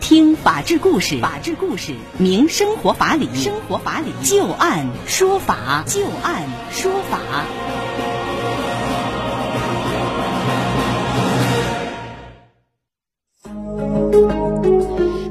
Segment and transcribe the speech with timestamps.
[0.00, 7.79] 听法治故事，法治故事明生活法理，生活法理就案说法，就案说法。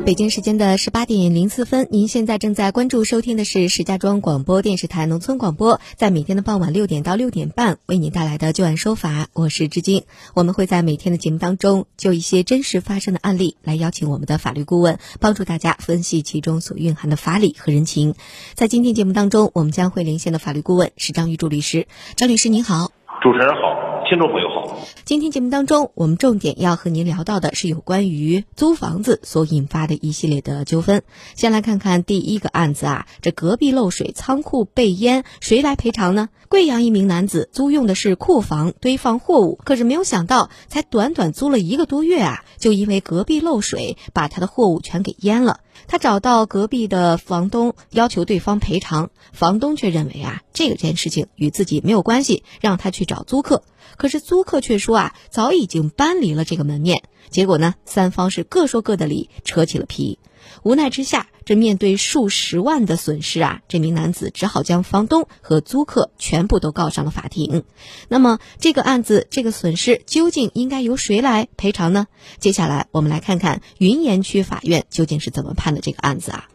[0.10, 10.06] 北京时间的十八点零四分，您现在正在关注收听的是石家庄广播电视台农村广播，在每天的傍晚六点到六点半为您带来的旧案说法，我是志金。
[10.34, 18.16] 我们会在每天的节目当中，就一些真实发生的案例来邀请我们的法律顾问，帮助大家分析其中所蕴含的法理和人情。
[18.56, 21.86] 在今天节目当中，我们将会连线的法律顾问是张玉柱律师。
[22.16, 22.92] 张律师您好，
[23.22, 23.62] 主持人好，
[24.10, 24.80] 听众朋友好。
[25.06, 31.04] 今天节目当中，我们重点要和您聊到的是有关于租房子所引发的一系列的纠纷。
[31.36, 36.30] 先来看看第一个案子啊，这隔壁漏水，仓库被淹，谁来赔偿呢？
[36.48, 45.60] 贵阳一名男子租用的是库房堆放货物，可是没有想到，才短短租了一个多月啊，就因为隔壁漏水，把他的货物全给淹了。
[45.88, 53.64] 他找到隔壁的房东，要求对方赔偿，房东却认为啊，这个件事情与自己没有关系，让他去找租客。
[53.98, 57.04] 可是租客却说啊，早已经搬离了这个门面。
[57.30, 60.20] 结果呢，三方是各说各的理，扯起了皮。
[60.64, 67.64] 无奈之下，这面对数十万的损失啊，这名男子只好将房东和租客全部都告上了法庭。
[68.08, 72.08] 那么，这个案子这个损失究竟应该由谁来赔偿呢？
[72.40, 76.48] 接下来，我们来看看云岩区法院究竟是怎么判的这个案子啊。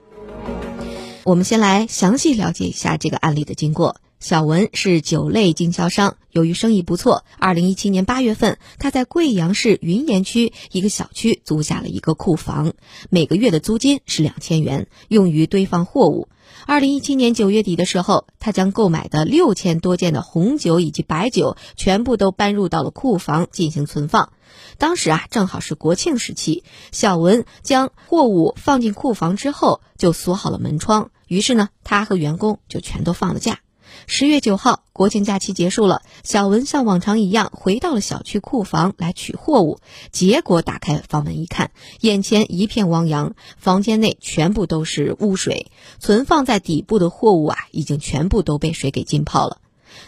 [1.25, 3.97] 我们先来详细了解一下这个案例的经过。
[4.25, 12.73] 小文是酒类经销商，由于生意不错，二零一七年八月份，他在贵阳市云岩区一个小区租下了一个库房，
[13.11, 16.29] 每个月的租金是两千元，用于堆放货物。
[16.65, 24.33] 二零一七年九月底的时候，他将购买的六千多件的红酒以及白酒全部都搬入到了库房进行存放。
[24.79, 33.59] 当时啊，正好是国庆时期，小文将货物放进库房之后，就锁好了门窗，于是呢，他和员工就全都放了假。
[34.07, 39.79] 十月九号，国庆假期结束了，小文像往常一样回到了小区库房来取货物。
[40.13, 49.59] 结果打开房门一看，眼前一片汪洋，房间内全部都是污水，存放在底部的货物啊，已经全部都被水给浸泡了。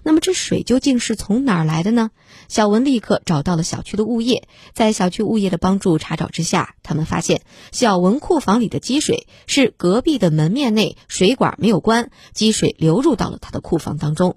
[0.03, 2.11] 那么这水究竟是从哪儿来的呢？
[2.49, 7.43] 小文立刻找到了小区的物业，在小区物业的帮助查找之下，他们发现
[7.73, 14.37] 小文库房里的积水是隔壁的门面内水管没有关，积水流入到了他的库房当中。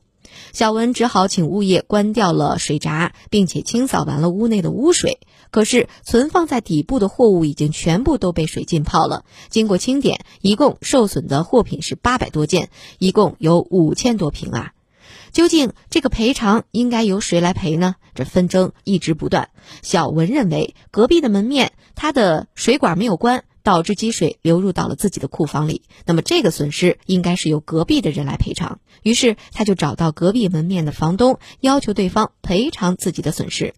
[0.54, 5.20] 小文只好请物业关掉了水闸，并且清扫完了屋内的污水。
[5.52, 9.26] 可是存放在底部的货物已经全部都被水浸泡了。
[9.50, 14.74] 经过清点，一共受损的货品是八百多件，一共有五千多瓶啊。
[15.32, 17.96] 究竟这个赔偿应该由谁来赔呢？
[18.16, 19.50] 这纷争一直不断。
[19.82, 25.84] 小文认为隔壁的门面他的水管没有关，导致积水流入到了自己的库房里。
[26.06, 28.80] 那么这个损失应该是由隔壁的人来赔偿。
[29.04, 33.74] 于是他就找到隔壁门面的房东，要求对方赔偿自己的损失。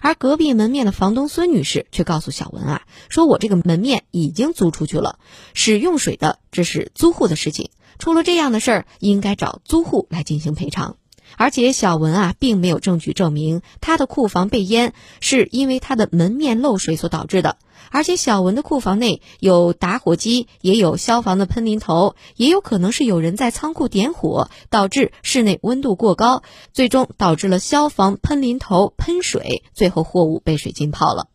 [0.00, 5.18] 而隔壁门面的房东孙女士却告诉小文啊，说我这个门面已经租出去了，
[5.54, 7.70] 使用水的这是租户的事情。
[7.98, 10.96] 出了这样的事儿，应该找租户来进行赔偿。
[11.36, 17.56] 而且小文啊，并没有证据证明他的库房被淹是因为他的门面漏水所导致的。
[17.90, 31.31] 而且小文的库房内有打火机，也有消防的喷淋头，也有可能是有人在仓库点火，导致室内温度过高，最终导致了消防喷淋头喷水，最后货物被水浸泡了。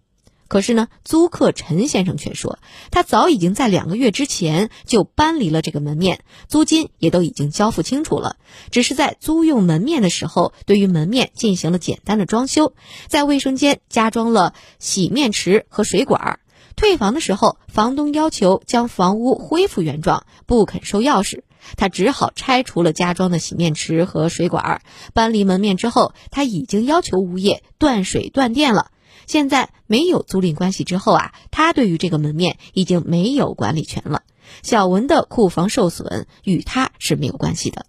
[0.48, 2.60] 可是呢，租客陈先生却说，
[2.92, 8.38] 他早已经在两个月之前就搬离了这个门面，租金也都已经交付清楚了，
[8.72, 12.74] 只是在租用门面的时候，对于门面进行了简单的装修，
[13.08, 16.40] 在卫生间加装了洗面池和水管。
[16.76, 21.42] 退房的时候，房东要求将房屋恢复原状，不肯收钥匙，
[21.76, 24.84] 他只好拆除了加装的洗面池和水管。
[25.14, 28.92] 搬离门面之后，他已经要求物业断水断电了。
[29.28, 34.24] 现在没有租赁关系之后啊，他对于这个门面已经没有管理权了。
[34.64, 37.86] 小文的库房受损与他是没有关系的。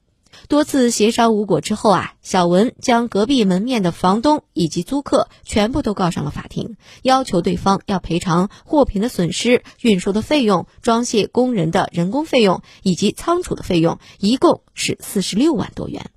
[0.48, 16.10] 多次协商无果之后啊，小文将隔壁门面的房东以及租客全部都告上了法庭，要求对方要赔偿货品的损失、运输的费用、装卸工人的人工费用以及仓储的费用，一共是四十六万多元。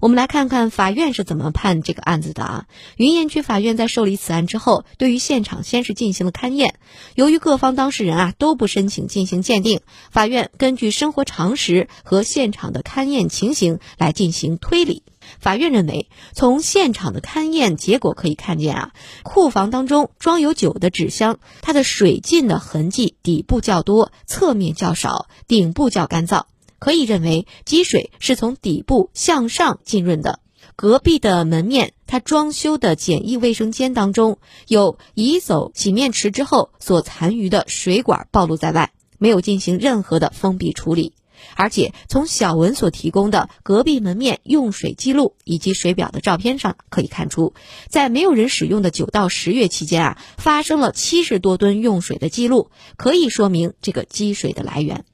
[0.00, 2.66] 我们来看看法院是怎么判这个案子的啊？
[2.96, 6.78] 云岩区法院在受理此案之后，对于现场先是进行了勘验。
[7.14, 9.80] 由于各方当事人啊都不申请进行鉴定，
[10.10, 15.02] 法院根据生活常识和现场的勘验情形来进行推理。
[15.40, 18.92] 法院认为，从现场的勘验结果可以看见啊，
[19.24, 26.44] 库房当中装有酒的纸箱，它的水浸的痕迹底部较多，侧面较少，顶部较干燥，
[26.78, 30.40] 可以认为积水是从底部向上浸润的。
[30.76, 34.38] 隔壁的门面，它装修的简易卫生间当中
[34.68, 41.14] 有移走洗面池之后所残余的水管暴露在外，没有进行任何的封闭处理。
[41.54, 47.54] 而且从小文所提供的隔壁门面用水记录以及水表的照片上可以看出，
[47.88, 55.04] 在没有人使用的九到十月期间啊，发生了七十多吨用水的记录，可以说明这个积水的来源。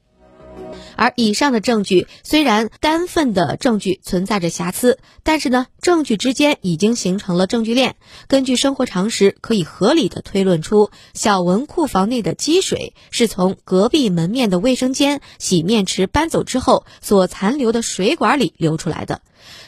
[0.95, 7.95] 而以上的证据虽然单份的证据存在着瑕疵，但是呢，证据之间已经形成了证据链。
[8.27, 19.21] 根据生活常识，可以合理的推论出小文库房内的积水是从隔壁门面的卫生间洗面池搬走之后所残留的水管里流出来的，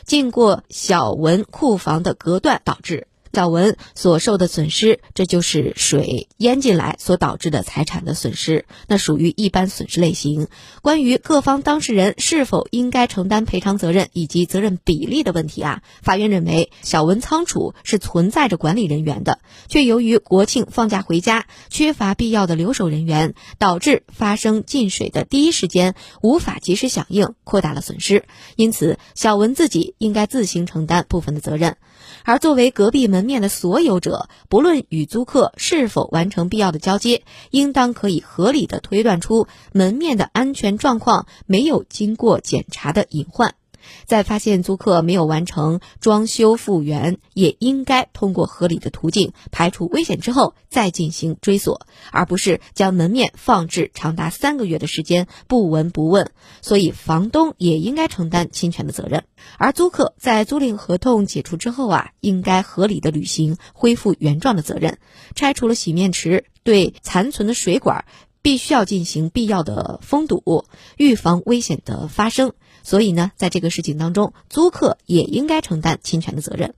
[0.06, 3.08] 经过小文库房的隔断导致。
[3.38, 10.48] 小文所受的损失，这就是水淹进来所导致的财产的损失，那属于一般损失类型。
[10.82, 19.38] 关于各方当事人是否应该承担赔偿责任以及责任比例的问题啊，法院认为小文仓储是存在着管理人员的，
[19.68, 25.94] 却由于国庆放假回家，缺乏必要的留守人员，导致发生进水的第一时间
[26.24, 28.24] 无法及时响应，扩大了损失。
[28.56, 31.78] 因此，小文自己应该自行承担部分的责任。
[32.24, 37.22] 而作为隔壁门面的所有者，不论与租客是否完成必要的交接，
[37.52, 43.57] 应当可以合理的推断出门面的安全状况没有经过检查的隐患。
[44.06, 56.32] 在发现租客没有完成装修复原，也应该通过合理的途径排除危险之后再进行追索，而不是将门面放置长达三个月的时间不闻不问。
[56.62, 59.24] 所以，房东也应该承担侵权的责任。
[59.58, 64.98] 而租客在租赁合同解除之后啊，应该合理的履行恢复原状的责任，
[65.36, 68.06] 拆除了洗面池，对残存的水管
[68.42, 72.54] 必须要进行必要的封堵，预防危险的发生。
[72.84, 76.74] 所以呢，在这个事情当中，租客也应该承担侵权的责任。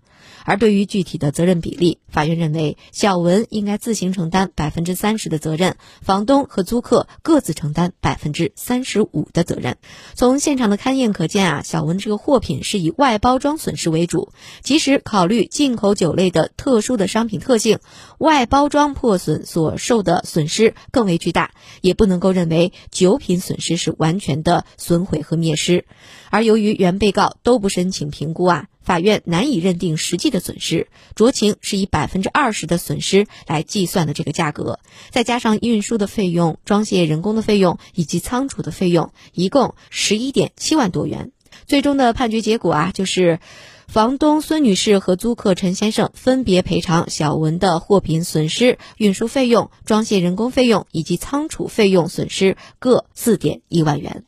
[0.45, 9.77] 而对于具体的责任比例，法院认为小文应该自行承担百分之三十的责任，房东和租客各自承担百分之三十五的责任。
[10.15, 14.29] 从现场的勘验可见啊，小文这个货品是以外包装损失为主。
[14.61, 17.79] 即使考虑进口酒类的特殊的商品特性，
[18.17, 21.51] 外包装破损所受的损失更为巨大，
[21.81, 25.85] 也不能够认为酒品损失是完全的损毁和灭失。
[26.29, 28.67] 而由于原被告都不申请评估啊。
[28.89, 34.79] 法院难以认定实际的损失，酌情是以百分之二十的损失来计算的这个价格，
[35.11, 41.31] 再加上运输的费用、装卸人工的费用以及仓储的费用，一共十一点七万多元。
[41.67, 43.39] 最终的判决结果啊，就是
[43.87, 54.23] 房东孙女士和租客陈先生分别赔偿小文的货品损失、运输费用、装卸人工费用以及仓储费用损失各四点一万元。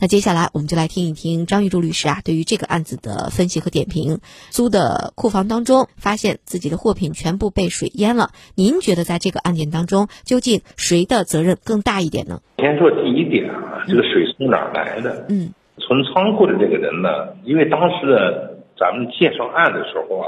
[0.00, 4.20] 那接下来我们就来听一听张玉柱律师啊对于这个案子的分析和点评。
[4.48, 12.40] 租的库房当中发现自己的货品全部被水淹了，您觉得在这个案件当中，究竟谁的责任更大一点呢？
[12.58, 15.26] 先说第一点啊，这个水从哪儿来的？
[15.28, 20.26] 嗯，从仓库的这个人呢，因为当时呢，咱们介绍案的时候啊，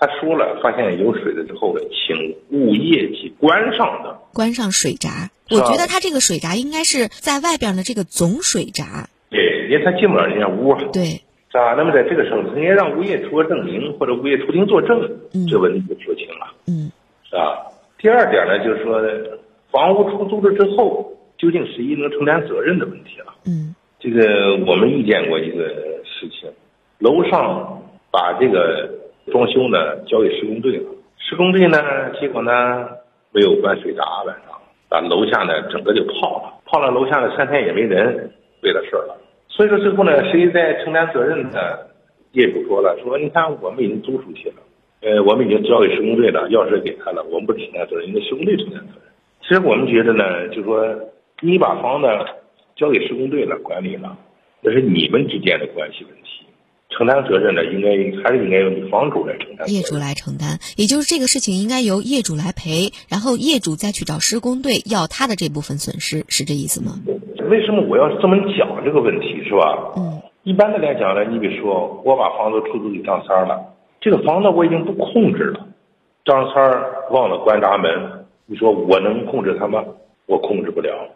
[0.00, 5.30] 他说了，发现有水了之后，请物业去关上的，关上水闸。
[5.48, 9.08] 我觉得他这个水闸应该是在外边的这个总水闸。
[9.72, 10.74] 对，因为他进不了人家屋。
[10.92, 11.04] 对，
[11.50, 11.74] 是吧？
[11.76, 15.00] 那么在这个时候，应该让物业出个证明，或者物业出庭作证，
[15.48, 16.46] 这问题就说清了。
[16.68, 16.90] 嗯，
[17.28, 17.66] 是吧？
[17.98, 19.00] 第二点呢，就是说，
[19.70, 23.32] 房屋出租了之后，究竟谁能承担责任的问题了。
[23.46, 25.68] 嗯，这个我们遇见过一个
[26.04, 26.50] 事情，
[26.98, 28.88] 楼上把这个
[29.30, 30.84] 装修呢交给施工队了，
[31.18, 31.78] 施工队呢，
[32.20, 32.52] 结果呢
[33.32, 34.52] 没有关水闸晚上。
[34.88, 38.30] 把楼下呢整个就泡了，泡了楼下呢三天也没人，
[38.62, 39.16] 为了事儿了。
[39.54, 41.58] 所以说最后呢，谁在承担责任呢？
[42.32, 44.56] 业主说了，说你看我们已经租出去了，
[45.02, 49.12] 呃，我们已经交给施工队了，钥匙给他了，我们不承担责任，应该施工队承担责任。
[49.42, 50.82] 其实我们觉得呢，就说
[51.42, 52.08] 你把房子
[52.74, 54.16] 交给施工队了，管理了，
[54.62, 56.22] 那是你们之间的关系问题。
[56.88, 57.88] 承担责任的应该
[58.22, 59.68] 还是应该由你房主来承担。
[59.70, 67.00] 业主来承担，也就是这个事情应该由业主来赔，然后业主再去找施工队要他的这部分损失，是这意思吗？
[67.48, 69.92] 为什么我要这么讲这个问题是吧？
[69.96, 70.22] 嗯。
[70.44, 73.60] 一般的来讲呢，你比如说我把房子出租给张三了，
[74.00, 75.60] 这个房子我已经不控制了，
[76.24, 79.84] 张三忘了关闸门，你说我能控制他吗？
[80.26, 81.08] 我控制不了，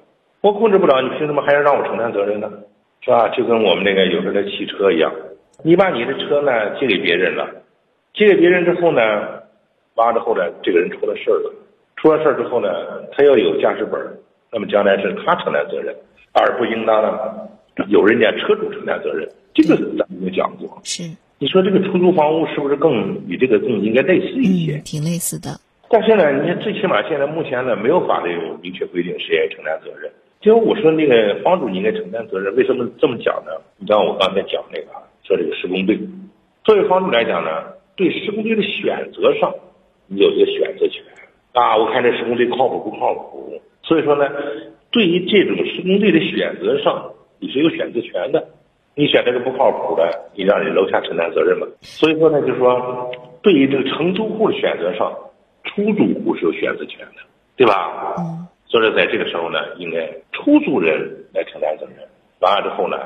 [0.42, 2.48] 我控制不了，你凭什么还要让我承担责任呢？
[3.00, 3.28] 是吧？
[3.30, 5.12] 就跟我们那个有时候那汽车一样。
[5.64, 7.48] 你把你的车呢借给别人了，
[8.14, 9.00] 借给别人之后呢，
[9.94, 11.52] 完了之后呢，这个人出了事儿了，
[11.96, 12.68] 出了事儿之后呢，
[13.12, 14.00] 他要有驾驶本，
[14.52, 15.94] 那么将来是他承担责任，
[16.36, 17.18] 而不应当呢
[17.88, 19.28] 由人家车主承担责任。
[19.54, 20.78] 这个咱们已经讲过。
[20.84, 21.02] 是，
[21.38, 24.76] 你说这个出租房屋是不是更与这个更应该类似一些？
[24.76, 25.58] 嗯，挺类似的。
[25.88, 30.10] 但是呢，你看最起码现在目前呢没有法律有明确规定谁来承担责任。
[30.40, 33.52] 就我说那个房主应该承担责任，为什么这么讲呢？
[33.78, 34.88] 你像我刚才讲那个，
[35.24, 35.98] 说这个施工队，
[36.64, 37.50] 作为房主来讲呢，
[37.96, 39.52] 对施工队的选择上，
[40.06, 41.02] 你有一个选择权
[41.52, 41.76] 啊。
[41.76, 43.60] 我看这施工队靠谱不靠谱？
[43.82, 44.28] 所以说呢，
[44.96, 48.48] 对于这种施工队的选择上，你是有选择权的。
[48.94, 51.66] 你选这个不靠谱的，你让人楼下承担责任嘛。
[51.82, 53.10] 所以说呢，就是说，
[53.42, 55.14] 对于这个承租户的选择上，
[55.64, 57.20] 出租户是有选择权的，
[57.56, 58.14] 对吧？
[58.16, 58.48] 嗯。
[58.64, 60.96] 所以说在这个时候呢，应该出租人
[61.34, 61.96] 来承担责任。
[62.40, 62.96] 完了之后呢，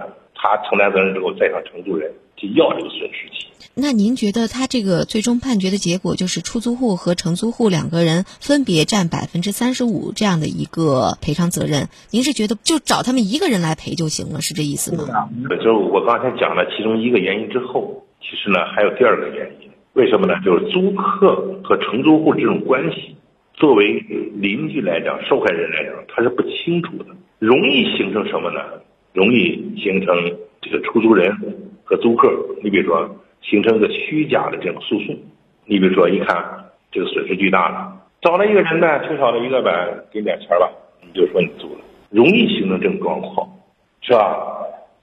[0.40, 3.49] 他承担责任之后，再向承租人去要这个损失金。
[3.75, 11.88] 那您觉得他这个最终判决的结果，就是出租户和承租户两个人分别占百分之三十五这样的一个赔偿责任？
[12.11, 15.04] 您是觉得就找他们一个人来赔就行了，是这意思吗？
[15.50, 20.40] 就是我刚才讲了其中一个原因之后，其实呢还有第二个原因，为什么呢？
[20.42, 23.16] 就是租客和承租户这种关系。
[23.54, 24.00] 作为
[24.35, 27.04] 邻居来讲，受害人来讲，他是不清楚的，
[27.38, 28.61] 容易形成什么呢？
[29.12, 30.14] 容易形成
[30.61, 31.35] 这个出租人
[31.85, 32.31] 和租客，
[32.62, 33.09] 你比如说
[33.43, 35.17] 形成一个虚假的这种诉讼。
[35.67, 36.37] 你比如说，一看
[36.90, 39.71] 这个损失巨大了，找了一个人呢，挺好的一个呗，
[40.12, 43.49] 给点钱吧，你就说你租了，容易形成这种状况，
[44.00, 44.62] 是吧？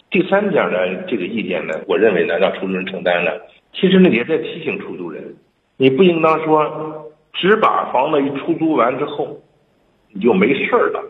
[0.10, 3.32] 第三点呢，这个意见呢，我认为呢，让出租人承担呢，
[3.74, 5.36] 其实呢也在提醒出租人，
[5.78, 7.04] 你不应当说。
[7.40, 9.40] 只把房子一出租完之后，
[10.12, 11.04] 你就没事儿了，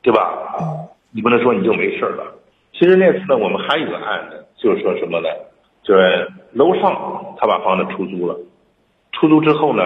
[0.00, 0.88] 对吧？
[1.16, 2.34] 你不能说你就没事了。
[2.74, 5.28] 其实那次呢，我们还有个案子，就是说什么呢？
[5.82, 8.38] 就是楼上他把房子出租了，
[9.12, 9.82] 出租之后呢，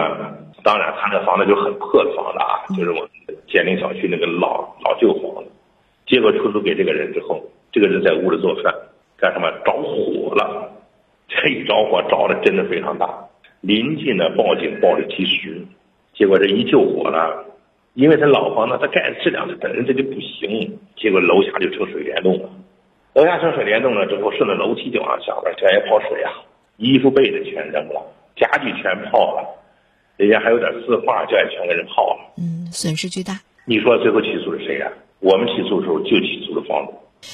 [0.61, 3.09] 当然他那房子就很破的房子啊，就是我们
[3.47, 5.49] 建林小区那个老老旧房子。
[6.05, 8.75] 结果出租给这个人之后，这个人在屋里做饭，
[9.17, 10.69] 干什么着火了？
[11.29, 13.07] 这一着火着的真的非常大，
[13.61, 15.65] 邻居呢报警报的及时。
[16.13, 17.45] 结果这一救火了，
[17.93, 20.79] 因为他老房子，他盖的质量，他本身这就不行。
[20.95, 22.49] 结果楼下就成水帘洞了，
[23.13, 26.31] 楼下成水帘洞了之后，顺着楼梯就往下边，全也泡水啊，
[26.77, 28.01] 衣服被子全扔了，
[28.35, 29.43] 家具全泡了，
[30.17, 32.33] 人家还有点字画，就也全给人泡了。
[32.37, 33.33] 嗯，损失巨大。
[33.65, 34.91] 你说最后起诉是谁呀？
[35.19, 36.93] 我们起诉的时候就起诉了房主。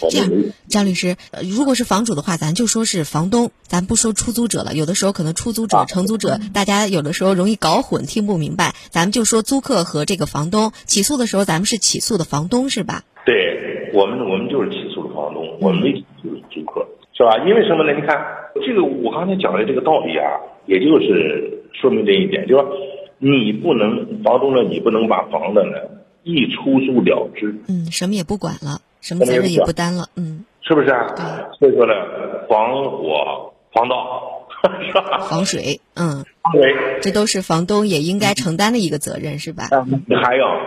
[0.10, 0.30] 这样，
[0.68, 4.74] 张律师，如果是房主的话，咱就说是房东，咱不说出租者了。
[4.74, 8.76] 有的时候可能出租者、承租者，大家有的时候容易搞混，听不明白。
[8.90, 13.04] 咱们就说租客和这个房东起诉的时候，咱们是起诉的房东是吧？
[13.26, 17.38] 对我们，我们就是起诉的房东，我们没起诉租客，是吧？
[17.48, 17.94] 因为什么呢？
[17.94, 18.18] 你看
[18.66, 20.24] 这个，我刚才讲的这个道理啊，
[20.66, 22.72] 也就是说明这一点，就是说
[23.20, 25.78] 你不能房东呢，你不能把房子呢
[26.24, 28.82] 一出租了之，嗯，什么也不管了。
[29.02, 31.16] 什么责任也不担了，嗯，是不是啊？
[31.60, 31.94] 所以说呢，
[32.50, 34.48] 防火、防盗，
[34.86, 35.28] 是吧？
[35.30, 39.70] 防水，嗯，防水，这都是房东也应该承担的一个责任，是吧？
[40.08, 40.60] 你还要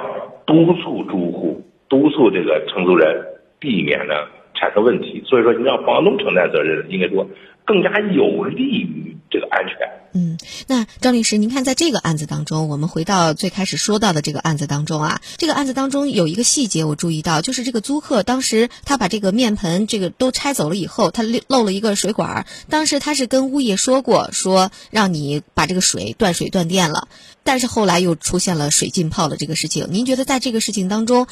[0.46, 3.26] 督促住户，督促这个承租人，
[3.58, 4.14] 避免呢
[4.54, 5.22] 产生问题。
[5.26, 7.26] 所以说，你让房东承担责任，应该说
[7.64, 9.76] 更加有利于这个安全。
[10.12, 27.06] 嗯，那张律师，您看，在这个案子当中，我们回到最开始说到的这个案子当中啊，这个案子当中有一个细节我注意到，就是这个租客当时他把这个面盆这个都拆走了以后，他漏了一个水管，当时他是跟物业说过，说让你把这个水断水断电了，
[27.44, 31.28] 但是后来又出现了水浸泡的这个事情，您觉得在这个事情当中，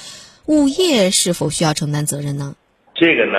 [0.47, 2.55] 物业是否需要承担责任呢？
[2.95, 3.39] 这个呢，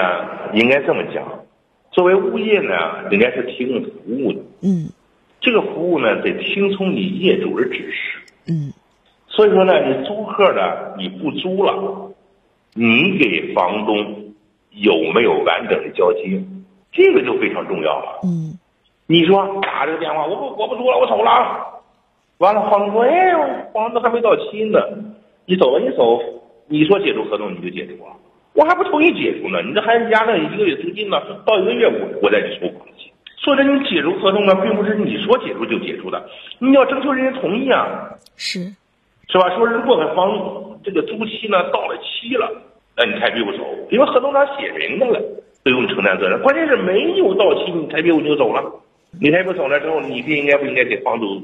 [0.54, 1.46] 应该这么讲，
[1.94, 4.90] 作为物业呢，应该是提供服务的，嗯。
[5.42, 8.20] 这个服务呢，得听从你业主的指示。
[8.48, 8.74] 嗯，
[9.28, 12.12] 所以说呢，你租客呢，你不租了，
[12.74, 14.34] 你给房东
[14.72, 16.42] 有没有完整的交接？
[16.92, 18.20] 这个就非常重要了。
[18.24, 18.58] 嗯，
[19.08, 21.82] 你说打这个电话，我不我不租了，我走了。
[22.40, 24.80] 完了，房东说，哎，房子还没到期呢，
[25.46, 26.20] 你走吧，你走。
[26.72, 28.14] 你说解除合同你就解除啊？
[28.54, 32.68] 我还不同意解除呢，你这还压了一个月租金呢，到一个月我我再去收
[33.42, 33.50] 房子。
[33.50, 36.24] 或者你解除合同呢，并不是你说解除就解除的，
[36.60, 38.10] 你要征求人家同意啊。
[38.36, 38.60] 是，
[39.28, 39.50] 是吧？
[39.56, 42.48] 说如果房这个租期呢到了期了，
[42.96, 45.20] 那你才别我走，因为合同上写明的了，
[45.64, 46.40] 不用承担责任。
[46.42, 48.64] 关键是没有到期，你才别我就走了，
[49.20, 51.42] 你才不走了之后，你不应该不应该给房主、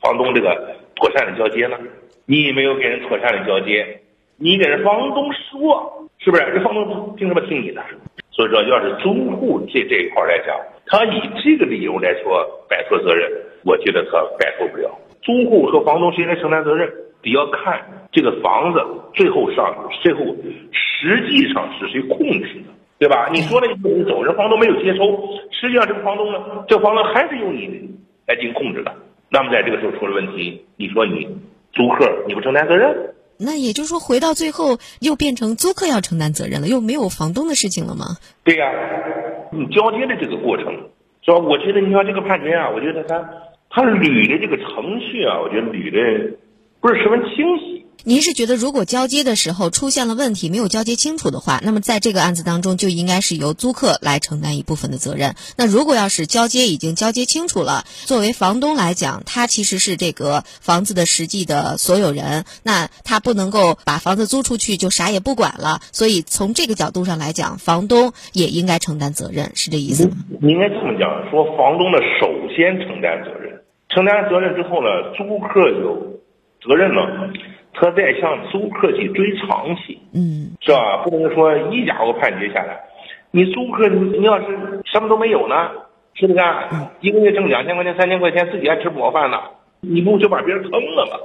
[0.00, 1.78] 房东这个妥善的交接呢？
[2.26, 4.00] 你没有给人妥善的交接，
[4.36, 6.42] 你给人房东说，是不是？
[6.52, 7.82] 这房东凭什么听你的？
[8.30, 10.54] 所以说，要是租户这这一块来讲。
[10.86, 13.30] 他以这个理由来说摆脱责任，
[13.64, 14.90] 我觉得他摆脱不了。
[15.22, 16.88] 租户和房东谁来承担责任，
[17.22, 17.80] 得要看
[18.12, 18.80] 这个房子
[19.12, 20.20] 最后上最后
[20.70, 23.28] 实际上是谁控制的，对吧？
[23.32, 25.02] 你说了你走人，房东没有接收，
[25.50, 26.38] 实际上这个房东呢，
[26.68, 27.90] 这房子还是由你
[28.26, 28.94] 来进行控制的。
[29.28, 31.26] 那么在这个时候出了问题，你说你
[31.72, 32.94] 租客你不承担责任？
[33.38, 38.16] 那也就是说，回到最后又变成租客要承担责任了，又没有房东的事情了吗？
[38.44, 38.70] 对呀，
[39.52, 40.66] 你交接的这个过程
[41.22, 41.38] 是吧？
[41.38, 43.28] 我觉得你看这个判决啊，我觉得他
[43.70, 46.36] 他捋的这个程序啊，我觉得捋的
[46.80, 47.85] 不是十分清晰。
[48.04, 55.34] 您是觉得，如果交接的时候出现了问题，没有交接清楚的话，那么在这个案子当中就应该是由租客来承担一部分的责任。
[55.56, 65.80] 那如果要是交接已经交接清楚了，作为房东来讲，他其实是这个房子的实际的所有人，那他不能够把房子租出去就啥也不管了。
[65.90, 70.16] 所以从这个角度上来讲，房东也应该承担责任，是这意思吗？
[70.40, 76.20] 你应该这么讲，说房东呢首先承担责任，承担责任之后呢，租客有
[76.62, 77.02] 责任吗。
[77.78, 81.04] 他在向租客去追偿去，嗯，是吧？
[81.04, 82.80] 不能说一家伙判决下来，
[83.30, 84.46] 你租客你你要是
[84.84, 85.54] 什么都没有呢，
[86.14, 86.40] 是不是？
[87.00, 89.36] 一个月挣两千块钱、三千块钱，自己还吃不饱饭呢，
[89.80, 91.18] 你不就把别人坑了吗？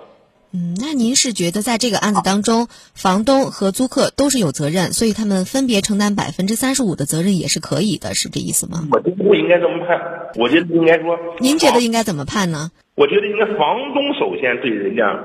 [0.53, 8.83] 嗯，那您是觉得在这个案子当中，房东和租客都是有责任，所以他们分别承担百分之三十五的责任也是可以的，是这意思吗？
[8.91, 9.97] 我觉得不应该这么判，
[10.35, 12.69] 我觉得应该说，您觉得应该怎么判呢？
[12.95, 15.17] 我觉得应该房东首先对人家。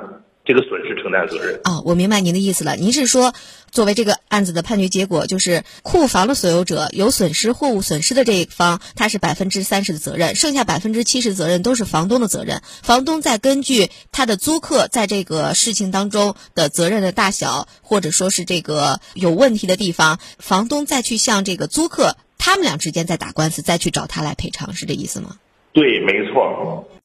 [0.47, 2.77] 这个损失承担责任啊，我明白您的意思了。
[2.77, 3.35] 您是说，
[3.73, 12.63] 作为这个案子的判决结果，就是库房的所有者有损失货物损失的这一方，他是百分之三十的责任，剩下百分之七十责任都是房东的责任。
[12.85, 25.39] 房东再根据他的租客在这个事情当中的责任的大小，或者说是这个有问题的地方，房东再去向这个租客，他们俩之间再打官司，再去找他来赔偿，是这意思吗？
[25.73, 26.87] 对，没错。